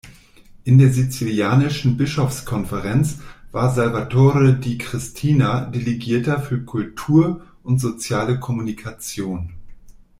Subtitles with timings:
[0.63, 3.19] In der Sizilianischen Bischofskonferenz
[3.51, 9.53] war Salvatore Di Cristina Delegierter für Kultur und soziale Kommunikation.